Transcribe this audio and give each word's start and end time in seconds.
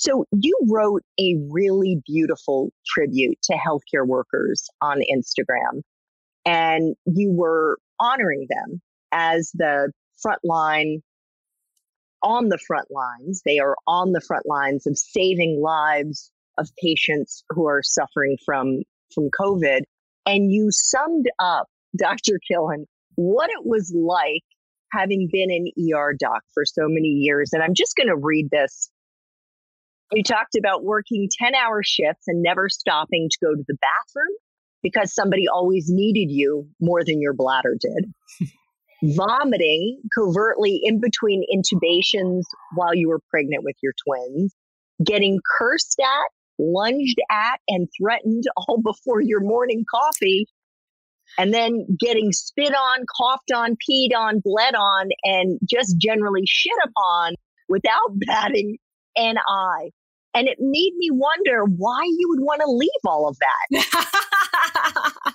So 0.00 0.24
you 0.32 0.58
wrote 0.66 1.02
a 1.20 1.36
really 1.50 2.00
beautiful 2.06 2.72
tribute 2.86 3.36
to 3.42 3.52
healthcare 3.52 4.06
workers 4.06 4.66
on 4.80 5.00
Instagram 5.14 5.82
and 6.46 6.94
you 7.04 7.30
were 7.34 7.76
honoring 8.00 8.46
them 8.48 8.80
as 9.12 9.50
the 9.52 9.92
front 10.22 10.38
line 10.42 11.02
on 12.22 12.48
the 12.48 12.56
front 12.56 12.88
lines. 12.90 13.42
They 13.44 13.58
are 13.58 13.76
on 13.86 14.12
the 14.12 14.22
front 14.22 14.46
lines 14.46 14.86
of 14.86 14.96
saving 14.96 15.60
lives 15.62 16.30
of 16.56 16.70
patients 16.82 17.44
who 17.50 17.66
are 17.66 17.82
suffering 17.82 18.38
from, 18.46 18.80
from 19.14 19.28
COVID. 19.38 19.80
And 20.24 20.50
you 20.50 20.68
summed 20.70 21.26
up, 21.38 21.66
Dr. 21.98 22.40
Killen, 22.50 22.86
what 23.16 23.50
it 23.50 23.66
was 23.66 23.92
like 23.94 24.44
having 24.92 25.28
been 25.30 25.50
an 25.50 25.70
ER 25.94 26.14
doc 26.18 26.40
for 26.54 26.64
so 26.64 26.84
many 26.88 27.08
years. 27.08 27.50
And 27.52 27.62
I'm 27.62 27.74
just 27.74 27.96
going 27.96 28.08
to 28.08 28.16
read 28.16 28.48
this 28.50 28.90
you 30.12 30.22
talked 30.22 30.56
about 30.58 30.84
working 30.84 31.28
10 31.38 31.54
hour 31.54 31.82
shifts 31.84 32.24
and 32.26 32.42
never 32.42 32.68
stopping 32.68 33.28
to 33.30 33.38
go 33.44 33.54
to 33.54 33.64
the 33.66 33.76
bathroom 33.80 34.36
because 34.82 35.14
somebody 35.14 35.46
always 35.48 35.86
needed 35.88 36.32
you 36.32 36.68
more 36.80 37.04
than 37.04 37.20
your 37.20 37.34
bladder 37.34 37.76
did. 37.80 38.48
Vomiting 39.16 40.00
covertly 40.14 40.80
in 40.82 41.00
between 41.00 41.44
intubations 41.54 42.42
while 42.74 42.94
you 42.94 43.08
were 43.08 43.20
pregnant 43.30 43.64
with 43.64 43.76
your 43.82 43.92
twins. 44.06 44.54
Getting 45.04 45.40
cursed 45.58 45.98
at, 46.00 46.28
lunged 46.58 47.18
at, 47.30 47.60
and 47.68 47.88
threatened 48.00 48.44
all 48.56 48.80
before 48.82 49.20
your 49.22 49.40
morning 49.40 49.84
coffee. 49.90 50.46
And 51.38 51.54
then 51.54 51.86
getting 51.98 52.32
spit 52.32 52.74
on, 52.74 53.06
coughed 53.16 53.52
on, 53.54 53.76
peed 53.76 54.16
on, 54.16 54.40
bled 54.40 54.74
on, 54.74 55.10
and 55.22 55.60
just 55.64 55.96
generally 55.96 56.42
shit 56.44 56.76
upon 56.84 57.34
without 57.68 58.10
batting 58.26 58.78
an 59.16 59.36
eye. 59.38 59.90
And 60.34 60.46
it 60.46 60.58
made 60.60 60.92
me 60.96 61.10
wonder 61.10 61.64
why 61.64 62.04
you 62.04 62.28
would 62.28 62.40
want 62.40 62.60
to 62.60 62.70
leave 62.70 62.90
all 63.04 63.28
of 63.28 63.36
that. 63.70 65.34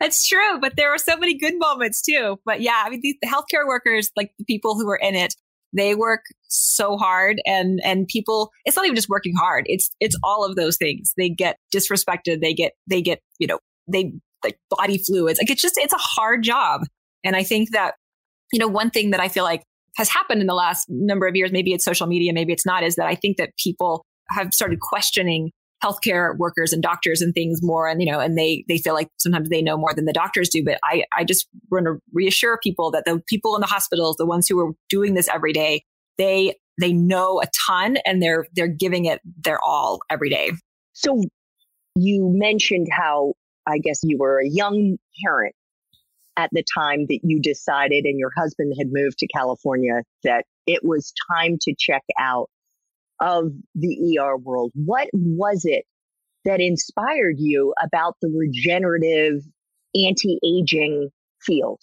That's 0.00 0.26
true, 0.26 0.60
but 0.60 0.76
there 0.76 0.90
were 0.90 0.98
so 0.98 1.16
many 1.16 1.36
good 1.36 1.58
moments 1.58 2.02
too. 2.02 2.38
But 2.44 2.60
yeah, 2.60 2.82
I 2.84 2.90
mean, 2.90 3.00
these 3.02 3.16
the 3.22 3.28
healthcare 3.28 3.66
workers, 3.66 4.10
like 4.16 4.32
the 4.38 4.44
people 4.44 4.74
who 4.74 4.88
are 4.90 4.96
in 4.96 5.14
it, 5.14 5.34
they 5.74 5.94
work 5.94 6.22
so 6.48 6.96
hard 6.96 7.40
and 7.44 7.80
and 7.84 8.06
people 8.06 8.50
it's 8.64 8.76
not 8.76 8.84
even 8.86 8.94
just 8.94 9.08
working 9.08 9.34
hard 9.34 9.64
it's 9.66 9.90
it's 10.00 10.16
all 10.22 10.44
of 10.44 10.56
those 10.56 10.76
things 10.76 11.12
they 11.16 11.28
get 11.28 11.58
disrespected 11.74 12.40
they 12.40 12.54
get 12.54 12.72
they 12.88 13.02
get 13.02 13.20
you 13.38 13.46
know 13.46 13.58
they 13.88 14.12
like 14.44 14.58
body 14.70 14.98
fluids 14.98 15.38
like 15.38 15.50
it's 15.50 15.60
just 15.60 15.74
it's 15.76 15.92
a 15.92 15.98
hard 15.98 16.42
job 16.42 16.82
and 17.24 17.34
i 17.34 17.42
think 17.42 17.70
that 17.72 17.94
you 18.52 18.58
know 18.58 18.68
one 18.68 18.90
thing 18.90 19.10
that 19.10 19.20
i 19.20 19.28
feel 19.28 19.44
like 19.44 19.64
has 19.96 20.08
happened 20.08 20.40
in 20.40 20.46
the 20.46 20.54
last 20.54 20.86
number 20.88 21.26
of 21.26 21.36
years, 21.36 21.52
maybe 21.52 21.72
it's 21.72 21.84
social 21.84 22.06
media, 22.06 22.32
maybe 22.32 22.52
it's 22.52 22.66
not, 22.66 22.82
is 22.82 22.96
that 22.96 23.06
I 23.06 23.14
think 23.14 23.36
that 23.36 23.50
people 23.62 24.04
have 24.30 24.52
started 24.52 24.80
questioning 24.80 25.50
healthcare 25.82 26.36
workers 26.38 26.72
and 26.72 26.82
doctors 26.82 27.20
and 27.20 27.34
things 27.34 27.60
more 27.62 27.86
and 27.86 28.00
you 28.00 28.10
know 28.10 28.18
and 28.18 28.38
they 28.38 28.64
they 28.68 28.78
feel 28.78 28.94
like 28.94 29.08
sometimes 29.18 29.50
they 29.50 29.60
know 29.60 29.76
more 29.76 29.92
than 29.92 30.06
the 30.06 30.14
doctors 30.14 30.48
do. 30.48 30.64
But 30.64 30.78
i 30.82 31.04
i 31.12 31.24
just 31.24 31.46
want 31.70 31.84
to 31.84 31.98
reassure 32.12 32.58
people 32.62 32.90
that 32.92 33.04
the 33.04 33.20
people 33.28 33.54
in 33.54 33.60
the 33.60 33.66
hospitals 33.66 34.16
the 34.16 34.24
ones 34.24 34.48
who 34.48 34.58
are 34.60 34.72
doing 34.88 35.12
this 35.12 35.28
every 35.28 35.52
day 35.52 35.82
they 36.16 36.54
they 36.80 36.92
know 36.92 37.40
a 37.42 37.46
ton 37.66 37.98
and 38.06 38.22
they're 38.22 38.46
they're 38.54 38.66
giving 38.66 39.04
it 39.04 39.20
their 39.42 39.58
all 39.62 40.00
every 40.08 40.30
day. 40.30 40.52
So 40.94 41.22
you 41.96 42.32
mentioned 42.34 42.88
how 42.90 43.34
i 43.66 43.78
guess 43.78 44.00
you 44.02 44.18
were 44.18 44.40
a 44.40 44.48
young 44.48 44.96
parent 45.24 45.54
at 46.36 46.50
the 46.52 46.64
time 46.76 47.06
that 47.08 47.20
you 47.22 47.40
decided 47.40 48.04
and 48.04 48.18
your 48.18 48.30
husband 48.36 48.74
had 48.78 48.88
moved 48.90 49.18
to 49.18 49.26
California 49.28 50.02
that 50.22 50.44
it 50.66 50.80
was 50.82 51.12
time 51.30 51.56
to 51.62 51.74
check 51.78 52.02
out 52.18 52.48
of 53.20 53.52
the 53.74 54.18
ER 54.18 54.36
world? 54.36 54.72
What 54.74 55.08
was 55.12 55.62
it 55.64 55.84
that 56.44 56.60
inspired 56.60 57.36
you 57.38 57.74
about 57.82 58.16
the 58.20 58.28
regenerative 58.28 59.42
anti 59.94 60.38
aging 60.44 61.10
field? 61.40 61.80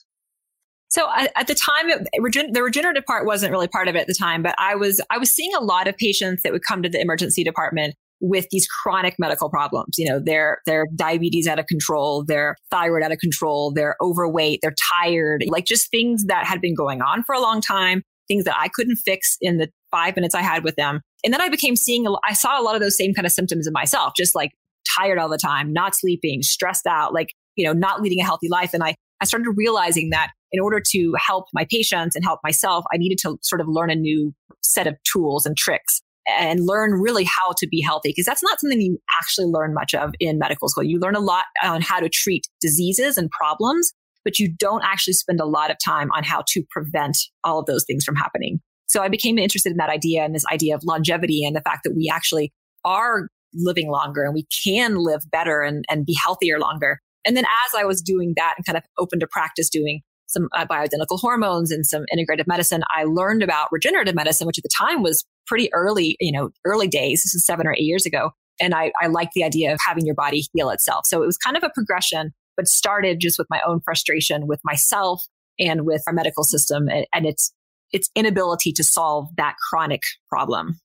So 0.90 1.08
at 1.16 1.48
the 1.48 1.56
time, 1.56 1.88
the 1.88 2.62
regenerative 2.62 3.06
part 3.06 3.26
wasn't 3.26 3.54
really 3.54 3.70
part 3.70 3.88
of 3.88 3.96
it 3.96 4.00
at 4.00 4.08
the 4.08 4.14
time, 4.14 4.44
but 4.44 4.56
I 4.58 4.76
was 4.76 5.00
I 5.10 5.18
was 5.20 5.32
seeing 5.32 5.54
a 5.56 5.62
lot 5.62 5.88
of 5.88 5.96
patients 5.96 6.44
that 6.44 6.52
would 6.52 6.64
come 6.68 6.84
to 6.84 6.90
the 6.90 7.00
emergency 7.00 7.46
department 7.46 7.96
with 8.22 8.48
these 8.52 8.68
chronic 8.68 9.16
medical 9.20 9.50
problems. 9.50 9.98
You 9.98 10.08
know, 10.08 10.20
their 10.20 10.62
their 10.66 10.86
diabetes 10.96 11.48
out 11.48 11.60
of 11.60 11.66
control, 11.66 12.24
their 12.24 12.56
thyroid 12.70 13.04
out 13.04 13.12
of 13.12 13.18
control, 13.18 13.74
they're 13.74 13.96
overweight, 14.02 14.60
they're 14.62 14.76
tired, 15.02 15.44
like 15.48 15.66
just 15.66 15.90
things 15.92 16.26
that 16.26 16.46
had 16.46 16.62
been 16.62 16.76
going 16.76 17.02
on 17.02 17.24
for 17.24 17.34
a 17.34 17.42
long 17.42 17.62
time, 17.62 18.04
things 18.28 18.46
that 18.46 18.56
I 18.58 18.70
couldn't 18.70 18.98
fix 18.98 19.38
in 19.42 19.58
the 19.58 19.70
five 19.90 20.16
minutes 20.16 20.36
I 20.36 20.42
had 20.42 20.64
with 20.64 20.76
them. 20.76 21.02
And 21.24 21.34
then 21.34 21.42
I 21.42 21.50
became 21.50 21.76
seeing, 21.76 22.08
I 22.24 22.34
saw 22.34 22.60
a 22.60 22.64
lot 22.64 22.76
of 22.76 22.82
those 22.82 22.98
same 22.98 23.14
kind 23.14 23.26
of 23.26 23.32
symptoms 23.32 23.68
in 23.68 23.74
myself, 23.74 24.14
just 24.16 24.36
like 24.36 24.52
tired 24.98 25.20
all 25.20 25.30
the 25.30 25.38
time, 25.38 25.74
not 25.74 25.96
sleeping, 25.96 26.42
stressed 26.42 26.88
out, 26.88 27.14
like, 27.14 27.34
you 27.56 27.66
know, 27.66 27.74
not 27.74 28.02
leading 28.02 28.20
a 28.20 28.24
healthy 28.24 28.48
life. 28.50 28.74
And 28.74 28.84
I, 28.84 28.96
I 29.22 29.26
started 29.26 29.52
realizing 29.56 30.10
that 30.12 30.32
in 30.52 30.60
order 30.60 30.82
to 30.92 31.14
help 31.18 31.46
my 31.54 31.66
patients 31.70 32.16
and 32.16 32.26
help 32.26 32.40
myself, 32.44 32.86
I 32.94 32.98
needed 32.98 33.18
to 33.20 33.38
sort 33.42 33.62
of 33.62 33.68
learn 33.68 33.90
a 33.90 33.96
new 33.96 34.34
set 34.62 34.88
of 34.88 34.96
tools 35.04 35.46
and 35.46 35.56
tricks 35.56 36.02
and 36.28 36.66
learn 36.66 36.94
really 36.94 37.24
how 37.24 37.54
to 37.58 37.68
be 37.68 37.82
healthy 37.82 38.10
because 38.10 38.26
that's 38.26 38.44
not 38.44 38.60
something 38.60 38.80
you 38.80 39.00
actually 39.20 39.48
learn 39.48 39.74
much 39.74 39.94
of 39.94 40.14
in 40.20 40.38
medical 40.38 40.70
school. 40.70 40.84
You 40.84 41.00
learn 41.00 41.16
a 41.16 41.20
lot 41.20 41.46
on 41.64 41.82
how 41.82 42.00
to 42.00 42.10
treat 42.10 42.48
diseases 42.62 43.18
and 43.18 43.30
problems, 43.32 43.92
but 44.24 44.40
you 44.40 44.54
don't 44.60 44.84
actually 44.84 45.14
spend 45.14 45.40
a 45.40 45.46
lot 45.46 45.72
of 45.72 45.78
time 45.84 46.10
on 46.16 46.24
how 46.24 46.44
to 46.50 46.64
prevent 46.70 47.18
all 47.44 47.60
of 47.60 47.66
those 47.66 47.86
things 47.86 48.04
from 48.04 48.16
happening. 48.16 48.60
So 48.88 49.02
I 49.02 49.08
became 49.08 49.38
interested 49.38 49.72
in 49.72 49.78
that 49.78 49.90
idea 49.90 50.24
and 50.24 50.36
this 50.36 50.46
idea 50.52 50.76
of 50.76 50.84
longevity 50.84 51.46
and 51.46 51.56
the 51.56 51.62
fact 51.62 51.84
that 51.86 51.96
we 51.96 52.12
actually 52.14 52.52
are 52.84 53.30
living 53.54 53.90
longer 53.90 54.24
and 54.24 54.34
we 54.34 54.46
can 54.66 54.96
live 54.96 55.22
better 55.32 55.62
and, 55.62 55.86
and 55.90 56.06
be 56.06 56.16
healthier 56.22 56.60
longer. 56.60 57.00
And 57.26 57.38
then 57.38 57.46
as 57.46 57.80
I 57.80 57.86
was 57.86 58.02
doing 58.02 58.34
that 58.36 58.56
and 58.58 58.66
kind 58.66 58.78
of 58.78 58.84
open 58.98 59.20
to 59.20 59.28
practice 59.28 59.70
doing 59.70 60.02
some 60.32 60.50
uh, 60.56 60.66
bioidentical 60.66 61.20
hormones 61.20 61.72
and 61.72 61.86
some 61.86 62.04
integrative 62.14 62.48
medicine, 62.48 62.84
I 62.96 63.04
learned 63.04 63.44
about 63.44 63.70
regenerative 63.72 64.16
medicine, 64.16 64.48
which 64.48 64.58
at 64.58 64.64
the 64.64 64.70
time 64.78 65.02
was 65.02 65.26
pretty 65.46 65.72
early, 65.74 66.18
you 66.20 66.32
know, 66.32 66.50
early 66.66 66.88
days. 66.88 67.24
This 67.24 67.36
is 67.36 67.46
seven 67.46 67.68
or 67.68 67.74
eight 67.74 67.82
years 67.84 68.06
ago. 68.06 68.32
And 68.60 68.74
I, 68.74 68.92
I 69.02 69.08
like 69.08 69.32
the 69.34 69.44
idea 69.44 69.74
of 69.74 69.80
having 69.86 70.06
your 70.06 70.16
body 70.16 70.44
heal 70.54 70.70
itself. 70.70 71.06
So 71.06 71.22
it 71.24 71.26
was 71.26 71.38
kind 71.38 71.58
of 71.58 71.64
a 71.64 71.72
progression, 71.74 72.32
but 72.56 72.68
started 72.68 73.20
just 73.20 73.38
with 73.38 73.48
my 73.50 73.62
own 73.66 73.82
frustration 73.82 74.48
with 74.48 74.60
myself 74.64 75.24
and 75.60 75.86
with 75.86 76.04
our 76.08 76.14
medical 76.14 76.44
system. 76.44 76.88
And, 76.88 77.06
and 77.14 77.26
it's, 77.26 77.54
its 77.92 78.10
inability 78.16 78.72
to 78.74 78.84
solve 78.84 79.28
that 79.38 79.56
chronic 79.70 80.02
problem. 80.30 80.80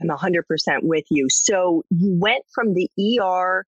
I'm 0.00 0.08
100% 0.08 0.42
with 0.82 1.04
you. 1.10 1.26
So 1.28 1.82
you 1.90 2.16
went 2.18 2.44
from 2.54 2.74
the 2.74 2.88
ER 3.20 3.66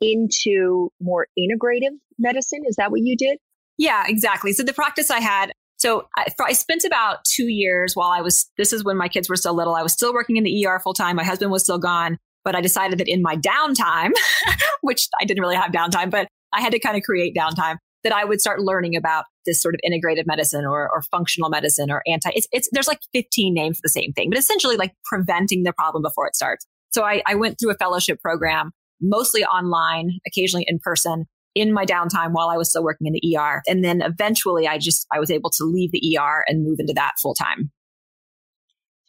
into 0.00 0.90
more 1.00 1.28
integrative 1.38 1.96
medicine. 2.18 2.62
Is 2.66 2.76
that 2.76 2.90
what 2.90 3.00
you 3.02 3.16
did? 3.16 3.38
Yeah, 3.78 4.04
exactly. 4.06 4.52
So 4.52 4.62
the 4.62 4.72
practice 4.72 5.10
I 5.10 5.20
had, 5.20 5.52
so 5.76 6.06
I, 6.16 6.26
I, 6.40 6.52
spent 6.52 6.84
about 6.84 7.24
two 7.24 7.48
years 7.48 7.94
while 7.94 8.10
I 8.10 8.20
was, 8.20 8.48
this 8.56 8.72
is 8.72 8.84
when 8.84 8.96
my 8.96 9.08
kids 9.08 9.28
were 9.28 9.36
still 9.36 9.54
little. 9.54 9.74
I 9.74 9.82
was 9.82 9.92
still 9.92 10.14
working 10.14 10.36
in 10.36 10.44
the 10.44 10.66
ER 10.66 10.78
full 10.78 10.94
time. 10.94 11.16
My 11.16 11.24
husband 11.24 11.50
was 11.50 11.64
still 11.64 11.78
gone, 11.78 12.18
but 12.44 12.54
I 12.54 12.60
decided 12.60 12.98
that 13.00 13.08
in 13.08 13.22
my 13.22 13.36
downtime, 13.36 14.12
which 14.82 15.08
I 15.20 15.24
didn't 15.24 15.42
really 15.42 15.56
have 15.56 15.72
downtime, 15.72 16.10
but 16.10 16.28
I 16.52 16.60
had 16.60 16.72
to 16.72 16.78
kind 16.78 16.96
of 16.96 17.02
create 17.02 17.34
downtime 17.34 17.78
that 18.04 18.12
I 18.12 18.24
would 18.24 18.40
start 18.40 18.60
learning 18.60 18.96
about 18.96 19.24
this 19.46 19.60
sort 19.60 19.74
of 19.74 19.80
integrative 19.84 20.26
medicine 20.26 20.64
or, 20.64 20.88
or 20.92 21.02
functional 21.10 21.48
medicine 21.48 21.90
or 21.90 22.02
anti, 22.06 22.30
it's, 22.34 22.46
it's, 22.52 22.68
there's 22.70 22.86
like 22.86 23.00
15 23.12 23.52
names 23.52 23.78
for 23.78 23.82
the 23.82 23.88
same 23.88 24.12
thing, 24.12 24.30
but 24.30 24.38
essentially 24.38 24.76
like 24.76 24.92
preventing 25.04 25.64
the 25.64 25.72
problem 25.72 26.02
before 26.02 26.26
it 26.28 26.36
starts. 26.36 26.66
So 26.90 27.02
I, 27.02 27.22
I 27.26 27.34
went 27.34 27.58
through 27.58 27.72
a 27.72 27.76
fellowship 27.76 28.20
program, 28.20 28.70
mostly 29.00 29.44
online, 29.44 30.10
occasionally 30.26 30.64
in 30.68 30.78
person 30.78 31.26
in 31.54 31.72
my 31.72 31.84
downtime 31.84 32.32
while 32.32 32.48
I 32.48 32.56
was 32.56 32.70
still 32.70 32.82
working 32.82 33.06
in 33.06 33.12
the 33.12 33.36
ER. 33.36 33.62
And 33.66 33.84
then 33.84 34.02
eventually 34.02 34.66
I 34.66 34.78
just, 34.78 35.06
I 35.12 35.20
was 35.20 35.30
able 35.30 35.50
to 35.50 35.64
leave 35.64 35.92
the 35.92 36.18
ER 36.18 36.44
and 36.46 36.64
move 36.64 36.78
into 36.80 36.94
that 36.94 37.12
full 37.22 37.34
time. 37.34 37.70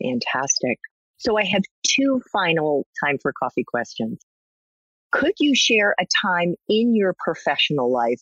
Fantastic. 0.01 0.77
So 1.17 1.37
I 1.37 1.45
have 1.45 1.63
two 1.87 2.21
final 2.31 2.85
time 3.03 3.17
for 3.21 3.33
coffee 3.33 3.63
questions. 3.65 4.19
Could 5.11 5.33
you 5.39 5.55
share 5.55 5.95
a 5.99 6.05
time 6.25 6.55
in 6.67 6.93
your 6.95 7.15
professional 7.23 7.91
life 7.91 8.21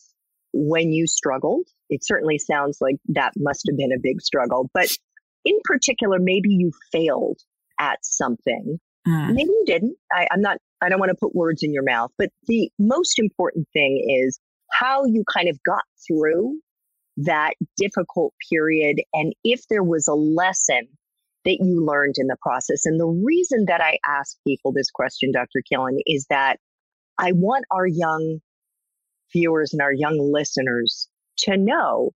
when 0.52 0.92
you 0.92 1.06
struggled? 1.06 1.66
It 1.90 2.04
certainly 2.04 2.38
sounds 2.38 2.78
like 2.80 2.96
that 3.08 3.32
must 3.36 3.68
have 3.68 3.76
been 3.76 3.92
a 3.92 4.00
big 4.00 4.20
struggle, 4.20 4.70
but 4.72 4.88
in 5.44 5.58
particular, 5.64 6.18
maybe 6.18 6.50
you 6.50 6.70
failed 6.92 7.38
at 7.78 7.98
something. 8.02 8.78
Mm. 9.06 9.34
Maybe 9.34 9.50
you 9.50 9.64
didn't. 9.66 9.96
I, 10.12 10.26
I'm 10.30 10.40
not, 10.40 10.58
I 10.84 10.88
don't 10.88 11.00
want 11.00 11.10
to 11.10 11.16
put 11.18 11.34
words 11.34 11.62
in 11.62 11.72
your 11.72 11.82
mouth, 11.82 12.10
but 12.18 12.30
the 12.46 12.70
most 12.78 13.18
important 13.18 13.66
thing 13.72 14.04
is 14.24 14.38
how 14.72 15.04
you 15.04 15.24
kind 15.32 15.48
of 15.48 15.58
got 15.64 15.84
through 16.06 16.58
that 17.16 17.54
difficult 17.76 18.34
period 18.50 19.00
and 19.12 19.32
if 19.44 19.60
there 19.70 19.84
was 19.84 20.08
a 20.08 20.14
lesson 20.14 20.88
that 21.44 21.58
you 21.60 21.84
learned 21.84 22.14
in 22.18 22.26
the 22.26 22.36
process. 22.42 22.86
And 22.86 22.98
the 22.98 23.06
reason 23.06 23.66
that 23.68 23.80
I 23.80 23.98
ask 24.06 24.36
people 24.46 24.72
this 24.72 24.90
question, 24.90 25.30
Dr. 25.32 25.62
Killen, 25.70 25.98
is 26.06 26.26
that 26.30 26.56
I 27.18 27.32
want 27.32 27.64
our 27.70 27.86
young 27.86 28.40
viewers 29.32 29.72
and 29.72 29.82
our 29.82 29.92
young 29.92 30.18
listeners 30.32 31.08
to 31.38 31.56
know 31.56 32.12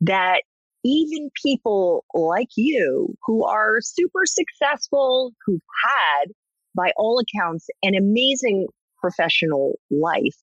that 0.00 0.42
even 0.84 1.30
people 1.42 2.04
like 2.14 2.48
you 2.56 3.14
who 3.26 3.44
are 3.44 3.78
super 3.80 4.22
successful, 4.24 5.32
who've 5.44 5.60
had, 5.84 6.32
by 6.78 6.92
all 6.96 7.20
accounts, 7.20 7.66
an 7.82 7.96
amazing 7.96 8.68
professional 9.00 9.78
life, 9.90 10.36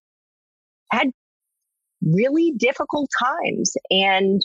had 0.91 1.07
really 2.01 2.53
difficult 2.57 3.09
times. 3.17 3.73
And 3.89 4.41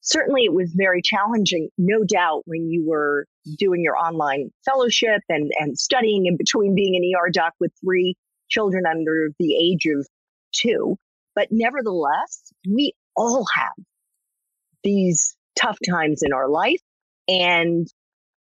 certainly 0.00 0.44
it 0.44 0.54
was 0.54 0.74
very 0.74 1.02
challenging, 1.02 1.68
no 1.76 2.02
doubt, 2.02 2.42
when 2.46 2.68
you 2.70 2.84
were 2.88 3.26
doing 3.58 3.82
your 3.82 3.96
online 3.96 4.50
fellowship 4.64 5.20
and, 5.28 5.50
and 5.58 5.78
studying 5.78 6.26
in 6.26 6.36
between 6.36 6.74
being 6.74 6.96
an 6.96 7.02
ER 7.14 7.30
doc 7.30 7.52
with 7.60 7.72
three 7.84 8.14
children 8.48 8.84
under 8.90 9.28
the 9.38 9.54
age 9.54 9.86
of 9.86 10.06
two. 10.52 10.96
But 11.34 11.48
nevertheless, 11.50 12.52
we 12.68 12.94
all 13.14 13.44
have 13.54 13.84
these 14.82 15.36
tough 15.60 15.78
times 15.88 16.22
in 16.22 16.32
our 16.32 16.48
life 16.48 16.80
and 17.28 17.86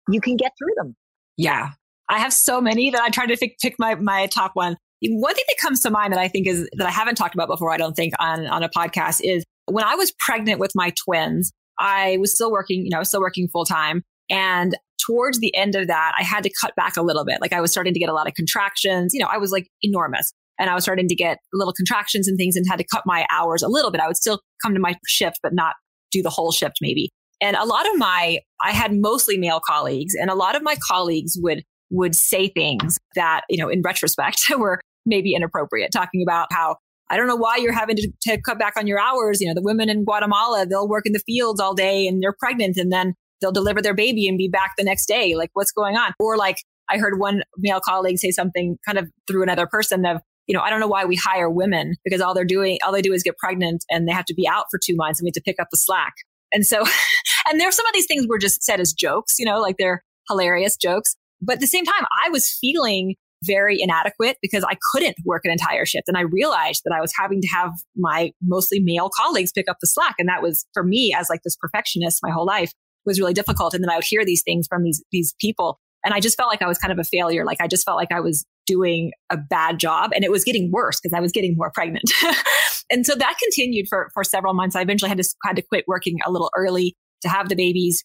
you 0.09 0.21
can 0.21 0.37
get 0.37 0.53
through 0.59 0.75
them. 0.77 0.95
Yeah. 1.39 1.71
I 2.09 2.19
have 2.19 2.33
so 2.33 2.61
many 2.61 2.91
that 2.91 3.01
I 3.01 3.11
try 3.11 3.27
to 3.27 3.37
pick, 3.37 3.59
pick 3.59 3.77
my, 3.79 3.95
my 3.97 4.27
top 4.27 4.53
one. 4.55 4.77
One 5.03 5.35
thing 5.35 5.45
that 5.49 5.57
comes 5.61 5.83
to 5.83 5.91
mind 5.91 6.13
that 6.13 6.21
I 6.21 6.29
think 6.29 6.47
is 6.47 6.69
that 6.77 6.87
I 6.87 6.91
haven't 6.91 7.17
talked 7.17 7.35
about 7.35 7.49
before, 7.49 7.73
I 7.73 7.77
don't 7.77 7.95
think 7.95 8.15
on, 8.19 8.47
on 8.47 8.63
a 8.63 8.69
podcast 8.69 9.21
is 9.23 9.45
when 9.67 9.85
I 9.85 9.95
was 9.95 10.13
pregnant 10.25 10.59
with 10.59 10.73
my 10.75 10.93
twins, 11.05 11.53
I 11.79 12.17
was 12.19 12.35
still 12.35 12.51
working, 12.51 12.85
you 12.85 12.91
know, 12.91 12.97
I 12.97 13.01
was 13.01 13.09
still 13.09 13.21
working 13.21 13.49
full 13.49 13.65
time. 13.65 14.03
And 14.31 14.77
towards 15.05 15.41
the 15.41 15.55
end 15.55 15.75
of 15.75 15.89
that, 15.89 16.13
I 16.19 16.23
had 16.23 16.43
to 16.45 16.51
cut 16.61 16.75
back 16.77 16.97
a 16.97 17.03
little 17.03 17.25
bit. 17.25 17.41
Like 17.41 17.53
I 17.53 17.61
was 17.61 17.71
starting 17.71 17.93
to 17.93 18.01
get 18.01 18.09
a 18.09 18.15
lot 18.15 18.27
of 18.27 18.35
contractions. 18.35 19.13
You 19.13 19.21
know, 19.21 19.29
I 19.31 19.39
was 19.39 19.51
like 19.51 19.69
enormous 19.83 20.33
and 20.59 20.71
I 20.71 20.75
was 20.75 20.85
starting 20.85 21.09
to 21.09 21.15
get 21.15 21.39
little 21.53 21.73
contractions 21.73 22.29
and 22.29 22.39
things 22.39 22.57
and 22.57 22.67
had 22.69 22.79
to 22.79 22.85
cut 22.85 23.03
my 23.05 23.27
hours 23.31 23.63
a 23.63 23.69
little 23.69 23.91
bit. 23.91 24.01
I 24.01 24.07
would 24.07 24.17
still 24.17 24.41
come 24.63 24.75
to 24.75 24.81
my 24.81 24.95
shift, 25.07 25.39
but 25.43 25.53
not 25.53 25.75
do 26.11 26.23
the 26.23 26.31
whole 26.31 26.53
shift 26.53 26.77
maybe. 26.81 27.11
And 27.41 27.57
a 27.57 27.65
lot 27.65 27.87
of 27.89 27.99
my, 27.99 28.41
I 28.63 28.71
had 28.71 28.95
mostly 28.95 29.37
male 29.37 29.61
colleagues 29.61 30.15
and 30.19 30.31
a 30.31 30.35
lot 30.35 30.57
of 30.57 30.63
my 30.63 30.77
colleagues 30.89 31.37
would, 31.41 31.63
would 31.91 32.15
say 32.15 32.49
things 32.49 32.99
that, 33.15 33.43
you 33.49 33.59
know, 33.59 33.69
in 33.69 33.83
retrospect 33.83 34.41
were 34.59 34.81
maybe 35.05 35.35
inappropriate, 35.35 35.91
talking 35.93 36.23
about 36.23 36.49
how 36.53 36.77
I 37.09 37.17
don't 37.17 37.29
know 37.29 37.37
why 37.37 37.57
you're 37.57 37.73
having 37.73 37.97
to, 37.97 38.11
to 38.23 38.41
cut 38.41 38.59
back 38.59 38.75
on 38.77 38.87
your 38.87 39.01
hours. 39.01 39.41
You 39.41 39.47
know, 39.47 39.55
the 39.55 39.63
women 39.63 39.89
in 39.89 40.05
Guatemala, 40.05 40.67
they'll 40.67 40.89
work 40.89 41.07
in 41.07 41.13
the 41.13 41.21
fields 41.21 41.61
all 41.61 41.75
day 41.75 42.07
and 42.07 42.23
they're 42.23 42.35
pregnant 42.39 42.77
and 42.77 42.93
then 42.93 43.15
they'll 43.41 43.53
deliver 43.53 43.81
their 43.81 43.95
baby 43.95 44.27
and 44.27 44.37
be 44.37 44.49
back 44.49 44.73
the 44.77 44.85
next 44.85 45.07
day. 45.07 45.37
Like, 45.37 45.51
what's 45.53 45.71
going 45.71 45.97
on? 45.97 46.13
Or 46.19 46.37
like, 46.37 46.57
I 46.89 46.99
heard 46.99 47.19
one 47.19 47.43
male 47.59 47.81
colleague 47.81 48.19
say 48.19 48.31
something 48.31 48.77
kind 48.85 48.99
of 48.99 49.09
through 49.29 49.43
another 49.43 49.67
person 49.67 50.05
of, 50.05 50.21
you 50.47 50.55
know, 50.55 50.63
I 50.63 50.71
don't 50.71 50.81
know 50.81 50.89
why 50.89 51.05
we 51.05 51.17
hire 51.17 51.51
women 51.51 51.95
because 52.05 52.21
all 52.21 52.35
they're 52.35 52.45
doing, 52.45 52.79
all 52.85 52.93
they 52.93 53.03
do 53.03 53.13
is 53.13 53.23
get 53.23 53.37
pregnant 53.39 53.85
and 53.91 54.09
they 54.09 54.13
have 54.13 54.25
to 54.27 54.35
be 54.35 54.47
out 54.49 54.67
for 54.71 54.79
two 54.83 54.95
months 54.97 55.21
and 55.21 55.25
we 55.25 55.29
have 55.29 55.35
to 55.35 55.43
pick 55.43 55.61
up 55.61 55.69
the 55.71 55.77
slack. 55.77 56.15
And 56.53 56.65
so, 56.65 56.85
and 57.49 57.61
there 57.61 57.71
some 57.73 57.87
of 57.87 57.93
these 57.93 58.07
things 58.07 58.27
were 58.29 58.39
just 58.39 58.63
said 58.63 58.81
as 58.81 58.93
jokes, 58.93 59.39
you 59.39 59.45
know, 59.45 59.61
like 59.61 59.77
they're 59.79 60.03
hilarious 60.29 60.77
jokes. 60.77 61.17
But 61.41 61.55
at 61.55 61.61
the 61.61 61.67
same 61.67 61.85
time, 61.85 62.05
I 62.25 62.31
was 62.31 62.51
feeling 62.61 63.15
very 63.45 63.81
inadequate 63.81 64.39
because 64.41 64.65
I 64.65 64.77
couldn't 64.93 65.17
work 65.25 65.43
an 65.45 65.51
entire 65.51 65.85
shift. 65.85 66.09
And 66.09 66.17
I 66.17 66.23
realized 66.23 66.83
that 66.85 66.95
I 66.97 67.01
was 67.01 67.13
having 67.19 67.41
to 67.43 67.49
have 67.49 67.71
my 67.97 68.33
mostly 68.43 68.81
male 68.81 69.11
colleagues 69.17 69.53
pick 69.53 69.69
up 69.69 69.77
the 69.81 69.87
slack. 69.87 70.15
And 70.19 70.29
that 70.29 70.43
was 70.43 70.67
for 70.73 70.83
me 70.83 71.15
as 71.17 71.29
like 71.29 71.43
this 71.45 71.57
perfectionist 71.57 72.21
my 72.23 72.31
whole 72.31 72.47
life 72.47 72.73
was 73.05 73.21
really 73.21 73.35
difficult. 73.35 73.75
And 73.75 73.83
then 73.83 73.91
I 73.91 73.97
would 73.97 74.05
hear 74.05 74.25
these 74.25 74.43
things 74.43 74.67
from 74.67 74.83
these, 74.83 75.03
these 75.13 75.35
people. 75.41 75.79
And 76.05 76.15
I 76.15 76.21
just 76.21 76.37
felt 76.37 76.51
like 76.51 76.63
I 76.63 76.69
was 76.69 76.79
kind 76.79 76.93
of 76.93 76.99
a 76.99 77.05
failure. 77.05 77.45
Like 77.45 77.61
I 77.61 77.67
just 77.67 77.85
felt 77.85 77.97
like 77.97 78.13
I 78.13 78.21
was 78.21 78.45
doing 78.67 79.13
a 79.31 79.37
bad 79.37 79.79
job 79.79 80.11
and 80.15 80.25
it 80.25 80.31
was 80.31 80.45
getting 80.45 80.71
worse 80.73 81.01
because 81.01 81.17
I 81.17 81.21
was 81.21 81.33
getting 81.33 81.57
more 81.57 81.71
pregnant. 81.73 82.11
and 82.91 83.07
so 83.07 83.15
that 83.15 83.37
continued 83.43 83.87
for, 83.89 84.11
for 84.15 84.25
several 84.25 84.55
months. 84.55 84.77
I 84.77 84.83
eventually 84.83 85.09
had 85.09 85.19
to, 85.19 85.29
had 85.45 85.57
to 85.57 85.63
quit 85.63 85.85
working 85.87 86.19
a 86.25 86.31
little 86.31 86.51
early 86.57 86.97
to 87.23 87.29
have 87.29 87.49
the 87.49 87.57
babies 87.57 88.05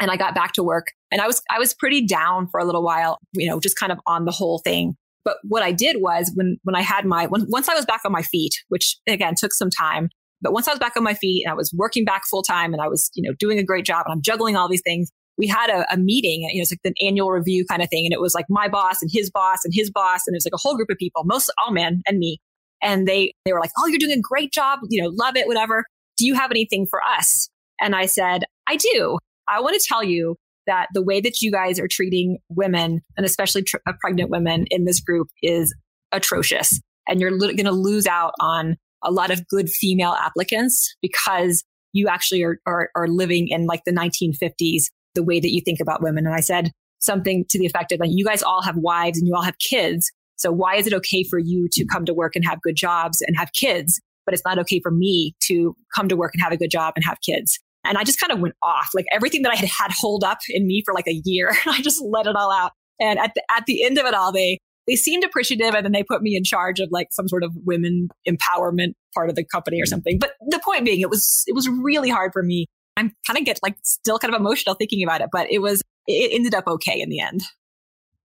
and 0.00 0.10
I 0.10 0.16
got 0.16 0.34
back 0.34 0.52
to 0.54 0.62
work 0.62 0.88
and 1.10 1.20
I 1.20 1.26
was, 1.26 1.42
I 1.50 1.58
was 1.58 1.74
pretty 1.74 2.06
down 2.06 2.48
for 2.48 2.60
a 2.60 2.64
little 2.64 2.82
while, 2.82 3.18
you 3.32 3.48
know, 3.48 3.60
just 3.60 3.78
kind 3.78 3.92
of 3.92 3.98
on 4.06 4.24
the 4.24 4.32
whole 4.32 4.58
thing. 4.58 4.96
But 5.24 5.38
what 5.42 5.62
I 5.62 5.72
did 5.72 5.96
was 6.00 6.32
when, 6.34 6.58
when 6.62 6.74
I 6.74 6.82
had 6.82 7.04
my, 7.04 7.26
when, 7.26 7.46
once 7.48 7.68
I 7.68 7.74
was 7.74 7.84
back 7.84 8.00
on 8.04 8.12
my 8.12 8.22
feet, 8.22 8.54
which 8.68 8.96
again 9.06 9.34
took 9.34 9.52
some 9.52 9.70
time, 9.70 10.08
but 10.40 10.52
once 10.52 10.68
I 10.68 10.70
was 10.70 10.78
back 10.78 10.96
on 10.96 11.02
my 11.02 11.14
feet 11.14 11.44
and 11.44 11.50
I 11.50 11.54
was 11.54 11.72
working 11.74 12.04
back 12.04 12.22
full 12.26 12.42
time 12.42 12.72
and 12.72 12.80
I 12.80 12.88
was, 12.88 13.10
you 13.14 13.28
know, 13.28 13.34
doing 13.38 13.58
a 13.58 13.64
great 13.64 13.84
job 13.84 14.04
and 14.06 14.12
I'm 14.12 14.22
juggling 14.22 14.56
all 14.56 14.68
these 14.68 14.82
things, 14.82 15.10
we 15.36 15.46
had 15.46 15.70
a, 15.70 15.92
a 15.92 15.96
meeting, 15.96 16.42
you 16.42 16.58
know, 16.58 16.62
it's 16.62 16.72
like 16.72 16.80
an 16.84 16.94
annual 17.00 17.30
review 17.30 17.64
kind 17.64 17.82
of 17.82 17.88
thing. 17.88 18.06
And 18.06 18.12
it 18.12 18.20
was 18.20 18.34
like 18.34 18.46
my 18.48 18.68
boss 18.68 19.02
and 19.02 19.10
his 19.12 19.30
boss 19.30 19.58
and 19.64 19.72
his 19.74 19.90
boss. 19.90 20.22
And 20.26 20.34
it 20.34 20.38
was 20.38 20.46
like 20.46 20.54
a 20.54 20.60
whole 20.60 20.76
group 20.76 20.90
of 20.90 20.96
people, 20.98 21.24
most 21.24 21.50
all 21.64 21.72
men 21.72 22.02
and 22.06 22.18
me. 22.18 22.40
And 22.82 23.06
they, 23.06 23.32
they 23.44 23.52
were 23.52 23.60
like, 23.60 23.70
Oh, 23.78 23.86
you're 23.86 23.98
doing 23.98 24.18
a 24.18 24.20
great 24.20 24.52
job. 24.52 24.80
You 24.88 25.02
know, 25.02 25.10
love 25.12 25.36
it, 25.36 25.46
whatever. 25.46 25.84
Do 26.16 26.26
you 26.26 26.34
have 26.34 26.50
anything 26.50 26.86
for 26.86 27.00
us? 27.02 27.48
And 27.80 27.94
I 27.94 28.06
said, 28.06 28.44
I 28.66 28.76
do. 28.76 29.18
I 29.48 29.60
want 29.60 29.80
to 29.80 29.86
tell 29.86 30.04
you 30.04 30.36
that 30.66 30.88
the 30.92 31.02
way 31.02 31.20
that 31.20 31.40
you 31.40 31.50
guys 31.50 31.80
are 31.80 31.88
treating 31.88 32.38
women 32.50 33.00
and 33.16 33.24
especially 33.26 33.62
tr- 33.62 33.78
uh, 33.86 33.92
pregnant 34.00 34.30
women 34.30 34.66
in 34.70 34.84
this 34.84 35.00
group 35.00 35.28
is 35.42 35.74
atrocious. 36.12 36.80
And 37.08 37.20
you're 37.20 37.36
going 37.36 37.56
to 37.64 37.72
lose 37.72 38.06
out 38.06 38.34
on 38.38 38.76
a 39.02 39.10
lot 39.10 39.30
of 39.30 39.46
good 39.48 39.70
female 39.70 40.12
applicants 40.12 40.94
because 41.00 41.64
you 41.92 42.06
actually 42.08 42.42
are, 42.42 42.58
are, 42.66 42.90
are 42.94 43.08
living 43.08 43.48
in 43.48 43.66
like 43.66 43.82
the 43.84 43.92
1950s 43.92 44.84
the 45.14 45.22
way 45.22 45.40
that 45.40 45.52
you 45.52 45.60
think 45.60 45.80
about 45.80 46.02
women. 46.02 46.26
And 46.26 46.34
I 46.34 46.40
said 46.40 46.70
something 46.98 47.44
to 47.48 47.58
the 47.58 47.66
effect 47.66 47.92
of 47.92 48.00
like, 48.00 48.10
you 48.12 48.24
guys 48.24 48.42
all 48.42 48.62
have 48.62 48.76
wives 48.76 49.18
and 49.18 49.26
you 49.26 49.34
all 49.34 49.42
have 49.42 49.58
kids. 49.58 50.10
So 50.36 50.52
why 50.52 50.76
is 50.76 50.86
it 50.86 50.92
okay 50.92 51.24
for 51.24 51.38
you 51.38 51.68
to 51.72 51.86
come 51.86 52.04
to 52.04 52.14
work 52.14 52.36
and 52.36 52.44
have 52.44 52.60
good 52.60 52.76
jobs 52.76 53.22
and 53.26 53.36
have 53.36 53.52
kids, 53.52 54.00
but 54.26 54.34
it's 54.34 54.44
not 54.44 54.58
okay 54.58 54.80
for 54.80 54.90
me 54.90 55.34
to 55.44 55.74
come 55.94 56.08
to 56.08 56.16
work 56.16 56.32
and 56.34 56.42
have 56.42 56.52
a 56.52 56.56
good 56.56 56.70
job 56.70 56.92
and 56.94 57.04
have 57.04 57.18
kids? 57.24 57.58
And 57.88 57.98
I 57.98 58.04
just 58.04 58.20
kind 58.20 58.32
of 58.32 58.40
went 58.40 58.54
off 58.62 58.90
like 58.94 59.06
everything 59.12 59.42
that 59.42 59.52
I 59.52 59.56
had 59.56 59.68
had 59.68 59.90
hold 59.92 60.24
up 60.24 60.38
in 60.48 60.66
me 60.66 60.82
for 60.84 60.94
like 60.94 61.08
a 61.08 61.20
year. 61.24 61.52
I 61.66 61.80
just 61.82 62.02
let 62.02 62.26
it 62.26 62.36
all 62.36 62.52
out. 62.52 62.72
And 63.00 63.18
at 63.18 63.32
the, 63.34 63.42
at 63.50 63.64
the 63.66 63.84
end 63.84 63.98
of 63.98 64.06
it 64.06 64.14
all, 64.14 64.32
they, 64.32 64.58
they 64.86 64.96
seemed 64.96 65.24
appreciative 65.24 65.74
and 65.74 65.84
then 65.84 65.92
they 65.92 66.02
put 66.02 66.22
me 66.22 66.36
in 66.36 66.44
charge 66.44 66.80
of 66.80 66.88
like 66.90 67.08
some 67.12 67.28
sort 67.28 67.44
of 67.44 67.52
women 67.64 68.08
empowerment 68.28 68.92
part 69.14 69.30
of 69.30 69.36
the 69.36 69.44
company 69.44 69.80
or 69.80 69.84
mm. 69.84 69.88
something. 69.88 70.18
But 70.18 70.32
the 70.48 70.60
point 70.64 70.84
being, 70.84 71.00
it 71.00 71.10
was, 71.10 71.44
it 71.46 71.54
was 71.54 71.68
really 71.68 72.10
hard 72.10 72.32
for 72.32 72.42
me 72.42 72.66
I'm 72.98 73.12
kind 73.26 73.38
of 73.38 73.44
get 73.44 73.60
like 73.62 73.76
still 73.84 74.18
kind 74.18 74.34
of 74.34 74.40
emotional 74.40 74.74
thinking 74.74 75.04
about 75.04 75.20
it, 75.20 75.28
but 75.30 75.46
it 75.52 75.60
was, 75.60 75.82
it 76.08 76.32
ended 76.34 76.52
up 76.52 76.66
okay 76.66 77.00
in 77.00 77.08
the 77.08 77.20
end. 77.20 77.42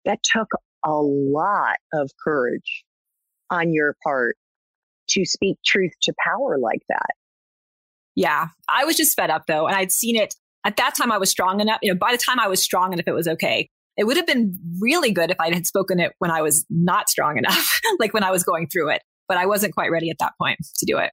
That 0.05 0.19
took 0.23 0.47
a 0.85 0.93
lot 0.93 1.75
of 1.93 2.09
courage 2.23 2.85
on 3.49 3.73
your 3.73 3.97
part 4.03 4.37
to 5.09 5.25
speak 5.25 5.57
truth 5.65 5.91
to 6.03 6.13
power 6.25 6.57
like 6.57 6.81
that. 6.87 7.09
Yeah. 8.15 8.47
I 8.69 8.85
was 8.85 8.95
just 8.95 9.15
fed 9.15 9.29
up 9.29 9.43
though. 9.47 9.67
And 9.67 9.75
I'd 9.75 9.91
seen 9.91 10.15
it. 10.15 10.35
at 10.65 10.77
that 10.77 10.95
time 10.95 11.11
I 11.11 11.17
was 11.17 11.29
strong 11.29 11.59
enough. 11.59 11.79
You 11.81 11.93
know, 11.93 11.97
by 11.97 12.11
the 12.11 12.17
time 12.17 12.39
I 12.39 12.47
was 12.47 12.61
strong 12.61 12.93
enough, 12.93 13.07
it 13.07 13.13
was 13.13 13.27
okay. 13.27 13.69
It 13.97 14.05
would 14.05 14.17
have 14.17 14.25
been 14.25 14.57
really 14.79 15.11
good 15.11 15.29
if 15.29 15.39
I 15.39 15.53
had 15.53 15.67
spoken 15.67 15.99
it 15.99 16.13
when 16.19 16.31
I 16.31 16.41
was 16.41 16.65
not 16.69 17.09
strong 17.09 17.37
enough, 17.37 17.79
like 17.99 18.13
when 18.13 18.23
I 18.23 18.31
was 18.31 18.43
going 18.43 18.67
through 18.67 18.89
it. 18.89 19.01
But 19.27 19.37
I 19.37 19.45
wasn't 19.45 19.73
quite 19.73 19.91
ready 19.91 20.09
at 20.09 20.17
that 20.19 20.33
point 20.39 20.59
to 20.77 20.85
do 20.85 20.97
it. 20.97 21.11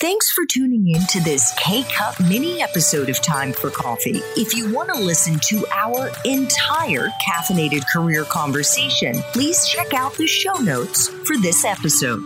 Thanks 0.00 0.30
for 0.30 0.44
tuning 0.46 0.86
in 0.88 1.00
to 1.08 1.20
this 1.24 1.52
K 1.58 1.82
Cup 1.82 2.20
mini 2.20 2.62
episode 2.62 3.08
of 3.08 3.20
Time 3.20 3.52
for 3.52 3.68
Coffee. 3.68 4.20
If 4.36 4.54
you 4.54 4.72
want 4.72 4.90
to 4.90 5.00
listen 5.00 5.40
to 5.48 5.66
our 5.72 6.12
entire 6.24 7.08
caffeinated 7.28 7.82
career 7.92 8.22
conversation, 8.22 9.16
please 9.32 9.66
check 9.66 9.94
out 9.94 10.14
the 10.14 10.28
show 10.28 10.54
notes 10.54 11.08
for 11.08 11.36
this 11.38 11.64
episode. 11.64 12.22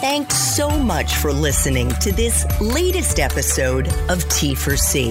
Thanks 0.00 0.36
so 0.36 0.68
much 0.68 1.14
for 1.16 1.32
listening 1.32 1.88
to 2.00 2.12
this 2.12 2.44
latest 2.60 3.20
episode 3.20 3.88
of 4.08 4.28
T 4.28 4.54
for 4.54 4.76
C. 4.76 5.10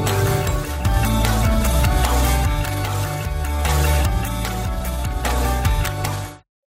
Bye. 0.05 0.40